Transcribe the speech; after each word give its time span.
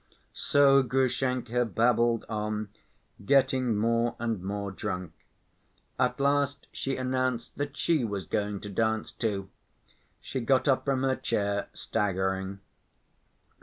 So 0.33 0.81
Grushenka 0.81 1.63
babbled 1.63 2.25
on, 2.27 2.69
getting 3.23 3.77
more 3.77 4.15
and 4.17 4.41
more 4.41 4.71
drunk. 4.71 5.13
At 5.99 6.19
last 6.19 6.65
she 6.71 6.95
announced 6.97 7.55
that 7.55 7.77
she 7.77 8.03
was 8.03 8.25
going 8.25 8.61
to 8.61 8.69
dance, 8.69 9.11
too. 9.11 9.51
She 10.19 10.39
got 10.39 10.67
up 10.67 10.85
from 10.85 11.03
her 11.03 11.15
chair, 11.15 11.67
staggering. 11.73 12.61